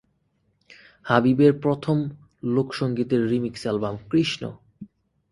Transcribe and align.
হাবিবের 1.05 1.53
প্রথম 1.59 1.97
লোকসঙ্গীতের 2.55 3.21
remix 3.29 3.61
album 3.61 3.95
"Krishna". 4.09 4.43